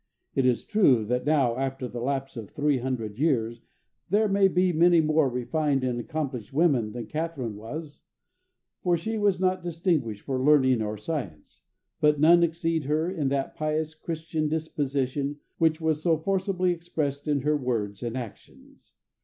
[0.33, 3.61] It is true, that now, after the lapse of three hundred years,
[4.09, 8.01] there may be many more refined and accomplished women than Catharine was,
[8.81, 11.61] for she was not distinguished for learning or science;
[11.99, 17.41] but none exceed her in that pious, Christian disposition which was so forcibly expressed in
[17.41, 18.95] her words and actions.